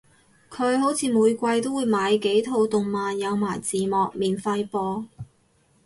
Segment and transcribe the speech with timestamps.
[0.49, 5.05] 佢好似每季都會買幾套動漫有埋字幕免費播